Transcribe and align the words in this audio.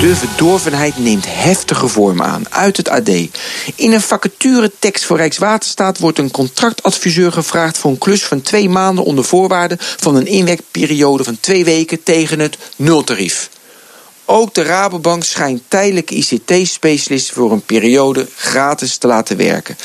De 0.00 0.16
verdorvenheid 0.16 0.98
neemt 0.98 1.24
heftige 1.28 1.88
vorm 1.88 2.22
aan. 2.22 2.52
Uit 2.52 2.76
het 2.76 2.88
AD. 2.88 3.08
In 3.74 3.92
een 3.92 4.00
vacaturetekst 4.00 5.04
voor 5.04 5.16
Rijkswaterstaat 5.16 5.98
wordt 5.98 6.18
een 6.18 6.30
contractadviseur 6.30 7.32
gevraagd 7.32 7.78
voor 7.78 7.90
een 7.90 7.98
klus 7.98 8.24
van 8.24 8.42
twee 8.42 8.68
maanden 8.68 9.04
onder 9.04 9.24
voorwaarde 9.24 9.76
van 9.78 10.16
een 10.16 10.26
inwerkperiode 10.26 11.24
van 11.24 11.40
twee 11.40 11.64
weken 11.64 12.02
tegen 12.02 12.38
het 12.38 12.58
nultarief. 12.76 13.50
Ook 14.24 14.54
de 14.54 14.62
Rabobank 14.62 15.24
schijnt 15.24 15.62
tijdelijke 15.68 16.14
ICT-specialisten 16.14 17.34
voor 17.34 17.52
een 17.52 17.64
periode 17.64 18.28
gratis 18.36 18.96
te 18.96 19.06
laten 19.06 19.36
werken. 19.36 19.76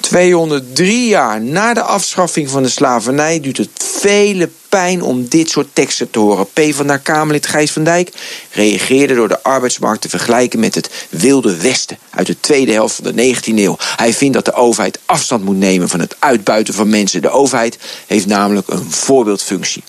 203 0.00 1.08
jaar 1.08 1.40
na 1.40 1.74
de 1.74 1.82
afschaffing 1.82 2.50
van 2.50 2.62
de 2.62 2.68
slavernij 2.68 3.40
duurt 3.40 3.56
het 3.56 3.70
vele 4.00 4.50
pijn 4.70 5.02
om 5.02 5.28
dit 5.28 5.50
soort 5.50 5.68
teksten 5.72 6.10
te 6.10 6.18
horen. 6.18 6.46
P 6.52 6.60
van 6.70 6.86
daar 6.86 6.98
Kamerlid 6.98 7.46
Gijs 7.46 7.70
van 7.72 7.84
Dijk 7.84 8.10
reageerde 8.50 9.14
door 9.14 9.28
de 9.28 9.42
arbeidsmarkt 9.42 10.00
te 10.00 10.08
vergelijken 10.08 10.60
met 10.60 10.74
het 10.74 10.90
Wilde 11.08 11.56
Westen 11.56 11.98
uit 12.10 12.26
de 12.26 12.40
tweede 12.40 12.72
helft 12.72 12.94
van 12.94 13.12
de 13.12 13.34
19e 13.34 13.54
eeuw. 13.54 13.76
Hij 13.96 14.14
vindt 14.14 14.34
dat 14.34 14.44
de 14.44 14.52
overheid 14.52 14.98
afstand 15.06 15.44
moet 15.44 15.56
nemen 15.56 15.88
van 15.88 16.00
het 16.00 16.16
uitbuiten 16.18 16.74
van 16.74 16.88
mensen. 16.88 17.22
De 17.22 17.30
overheid 17.30 17.78
heeft 18.06 18.26
namelijk 18.26 18.68
een 18.68 18.90
voorbeeldfunctie. 18.90 19.82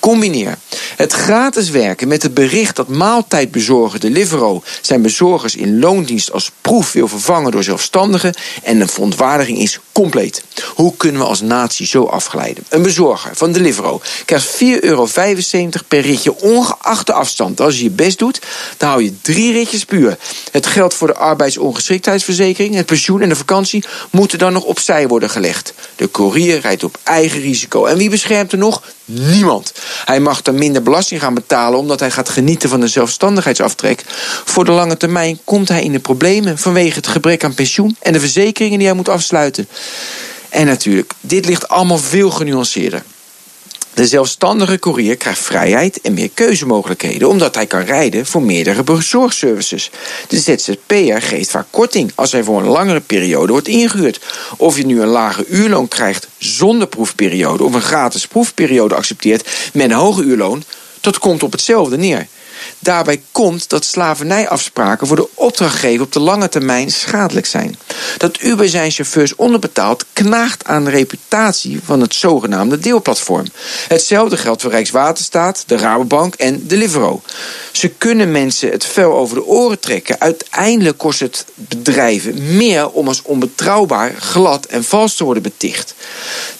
Combineer 0.00 0.58
het 0.96 1.12
gratis 1.12 1.70
werken 1.70 2.08
met 2.08 2.22
het 2.22 2.34
bericht 2.34 2.76
dat 2.76 2.88
maaltijdbezorger 2.88 4.00
Deliveroo 4.00 4.62
zijn 4.80 5.02
bezorgers 5.02 5.56
in 5.56 5.78
loondienst 5.78 6.32
als 6.32 6.50
proef 6.60 6.92
wil 6.92 7.08
vervangen 7.08 7.50
door 7.50 7.62
zelfstandigen 7.62 8.34
en 8.62 8.78
de 8.78 8.86
verontwaardiging 8.86 9.58
is 9.58 9.78
compleet. 9.92 10.44
Hoe 10.74 10.96
kunnen 10.96 11.20
we 11.20 11.26
als 11.26 11.40
natie 11.40 11.86
zo 11.86 12.04
afglijden? 12.04 12.64
Een 12.68 12.82
bezorger 12.82 13.36
van 13.36 13.52
Deliveroo 13.52 14.00
krijgt 14.24 14.46
4,75 14.46 14.56
euro 14.80 15.08
per 15.88 16.00
ritje 16.00 16.40
ongeacht 16.40 17.06
de 17.06 17.12
afstand. 17.12 17.60
Als 17.60 17.76
je 17.76 17.82
je 17.82 17.90
best 17.90 18.18
doet, 18.18 18.40
dan 18.76 18.88
hou 18.88 19.02
je 19.02 19.20
drie 19.20 19.52
ritjes 19.52 19.84
puur. 19.84 20.18
Het 20.50 20.66
geld 20.66 20.94
voor 20.94 21.06
de 21.06 21.14
arbeidsongeschiktheidsverzekering, 21.14 22.74
het 22.74 22.86
pensioen 22.86 23.22
en 23.22 23.28
de 23.28 23.36
vakantie 23.36 23.84
moeten 24.10 24.38
dan 24.38 24.52
nog 24.52 24.64
opzij 24.64 25.08
worden 25.08 25.30
gelegd. 25.30 25.74
De 25.96 26.10
courier 26.10 26.60
rijdt 26.60 26.84
op 26.84 26.98
eigen 27.02 27.40
risico. 27.40 27.84
En 27.84 27.96
wie 27.96 28.10
beschermt 28.10 28.52
er 28.52 28.58
nog? 28.58 28.82
Niemand. 29.04 29.72
Hij 30.04 30.20
mag 30.20 30.42
dan 30.42 30.54
minder 30.54 30.82
belasting 30.82 31.20
gaan 31.20 31.34
betalen 31.34 31.78
omdat 31.78 32.00
hij 32.00 32.10
gaat 32.10 32.28
genieten 32.28 32.68
van 32.68 32.80
de 32.80 32.88
zelfstandigheidsaftrek. 32.88 34.04
Voor 34.44 34.64
de 34.64 34.70
lange 34.70 34.96
termijn 34.96 35.38
komt 35.44 35.68
hij 35.68 35.82
in 35.82 35.92
de 35.92 35.98
problemen 35.98 36.58
vanwege 36.58 36.96
het 36.96 37.06
gebrek 37.06 37.44
aan 37.44 37.54
pensioen 37.54 37.96
en 38.00 38.12
de 38.12 38.20
verzekeringen 38.20 38.78
die 38.78 38.86
hij 38.86 38.96
moet 38.96 39.08
afsluiten. 39.08 39.68
En 40.48 40.66
natuurlijk, 40.66 41.12
dit 41.20 41.46
ligt 41.46 41.68
allemaal 41.68 41.98
veel 41.98 42.30
genuanceerder. 42.30 43.02
De 43.94 44.06
zelfstandige 44.06 44.78
courier 44.78 45.16
krijgt 45.16 45.40
vrijheid 45.40 46.00
en 46.00 46.14
meer 46.14 46.30
keuzemogelijkheden, 46.34 47.28
omdat 47.28 47.54
hij 47.54 47.66
kan 47.66 47.80
rijden 47.80 48.26
voor 48.26 48.42
meerdere 48.42 48.82
bezorgservices. 48.82 49.90
De 50.28 50.38
ZZP'er 50.38 51.22
geeft 51.22 51.50
vaak 51.50 51.66
korting 51.70 52.12
als 52.14 52.32
hij 52.32 52.42
voor 52.42 52.60
een 52.60 52.68
langere 52.68 53.00
periode 53.00 53.52
wordt 53.52 53.68
ingehuurd. 53.68 54.20
Of 54.56 54.76
je 54.76 54.86
nu 54.86 55.00
een 55.00 55.08
lage 55.08 55.46
uurloon 55.46 55.88
krijgt 55.88 56.28
zonder 56.38 56.86
proefperiode 56.86 57.64
of 57.64 57.74
een 57.74 57.82
gratis 57.82 58.26
proefperiode 58.26 58.94
accepteert 58.94 59.48
met 59.72 59.90
een 59.90 59.96
hoger 59.96 60.24
uurloon, 60.24 60.64
dat 61.00 61.18
komt 61.18 61.42
op 61.42 61.52
hetzelfde 61.52 61.96
neer. 61.96 62.26
Daarbij 62.78 63.22
komt 63.32 63.68
dat 63.68 63.84
slavernijafspraken 63.84 65.06
voor 65.06 65.16
de 65.16 65.28
opdrachtgever 65.34 66.04
op 66.04 66.12
de 66.12 66.20
lange 66.20 66.48
termijn 66.48 66.90
schadelijk 66.90 67.46
zijn. 67.46 67.78
Dat 68.18 68.40
Uber 68.40 68.68
zijn 68.68 68.90
chauffeurs 68.90 69.34
onderbetaalt 69.34 70.04
knaagt 70.12 70.64
aan 70.64 70.84
de 70.84 70.90
reputatie 70.90 71.80
van 71.84 72.00
het 72.00 72.14
zogenaamde 72.14 72.78
deelplatform. 72.78 73.46
Hetzelfde 73.88 74.36
geldt 74.36 74.62
voor 74.62 74.70
Rijkswaterstaat, 74.70 75.62
de 75.66 75.76
Rabobank 75.76 76.34
en 76.34 76.66
Deliveroo. 76.66 77.22
Ze 77.72 77.88
kunnen 77.88 78.32
mensen 78.32 78.70
het 78.70 78.84
vel 78.84 79.12
over 79.12 79.36
de 79.36 79.46
oren 79.46 79.80
trekken. 79.80 80.20
Uiteindelijk 80.20 80.98
kost 80.98 81.20
het 81.20 81.44
bedrijven 81.54 82.56
meer 82.56 82.90
om 82.90 83.08
als 83.08 83.22
onbetrouwbaar, 83.22 84.14
glad 84.18 84.66
en 84.66 84.84
vals 84.84 85.16
te 85.16 85.24
worden 85.24 85.42
beticht. 85.42 85.94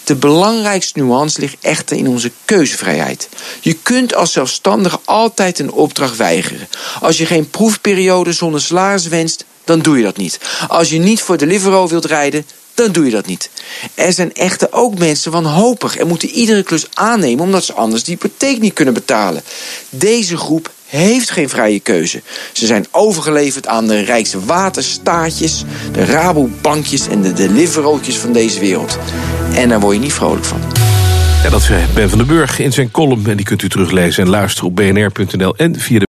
De 0.04 0.14
belangrijkste 0.14 0.98
nuance 0.98 1.40
ligt 1.40 1.56
echter 1.60 1.96
in 1.96 2.08
onze 2.08 2.30
keuzevrijheid. 2.44 3.28
Je 3.60 3.72
kunt 3.82 4.14
als 4.14 4.32
zelfstandige 4.32 5.00
altijd 5.04 5.58
een 5.58 5.72
opdracht 5.84 6.16
weigeren. 6.16 6.68
Als 7.00 7.18
je 7.18 7.26
geen 7.26 7.50
proefperiode 7.50 8.32
zonder 8.32 8.60
salaris 8.60 9.08
wenst, 9.08 9.44
dan 9.64 9.80
doe 9.80 9.96
je 9.96 10.02
dat 10.02 10.16
niet. 10.16 10.38
Als 10.68 10.90
je 10.90 10.98
niet 10.98 11.22
voor 11.22 11.36
Deliveroo 11.36 11.88
wilt 11.88 12.04
rijden, 12.04 12.46
dan 12.74 12.92
doe 12.92 13.04
je 13.04 13.10
dat 13.10 13.26
niet. 13.26 13.50
Er 13.94 14.12
zijn 14.12 14.32
echter 14.32 14.68
ook 14.70 14.98
mensen 14.98 15.32
wanhopig 15.32 15.96
en 15.96 16.06
moeten 16.06 16.28
iedere 16.28 16.62
klus 16.62 16.86
aannemen 16.94 17.44
omdat 17.44 17.64
ze 17.64 17.72
anders 17.72 18.04
de 18.04 18.10
hypotheek 18.10 18.60
niet 18.60 18.72
kunnen 18.72 18.94
betalen. 18.94 19.42
Deze 19.90 20.36
groep 20.36 20.70
heeft 20.86 21.30
geen 21.30 21.48
vrije 21.48 21.80
keuze. 21.80 22.22
Ze 22.52 22.66
zijn 22.66 22.86
overgeleverd 22.90 23.66
aan 23.66 23.86
de 23.86 24.00
Rijkswaterstaatjes, 24.00 25.64
de 25.92 26.04
Rabobankjes 26.04 27.08
en 27.08 27.22
de 27.22 27.32
Deliverootjes 27.32 28.16
van 28.16 28.32
deze 28.32 28.60
wereld. 28.60 28.98
En 29.54 29.68
daar 29.68 29.80
word 29.80 29.94
je 29.94 30.00
niet 30.00 30.12
vrolijk 30.12 30.44
van. 30.44 30.73
Ja, 31.44 31.50
dat 31.50 31.62
zei 31.62 31.84
Ben 31.94 32.08
van 32.08 32.18
den 32.18 32.26
Burg 32.26 32.58
in 32.58 32.72
zijn 32.72 32.90
column. 32.90 33.26
En 33.26 33.36
die 33.36 33.46
kunt 33.46 33.62
u 33.62 33.68
teruglezen 33.68 34.22
en 34.24 34.30
luisteren 34.30 34.68
op 34.68 34.76
bnr.nl 34.76 35.56
en 35.56 35.78
via 35.78 35.98
de... 35.98 36.13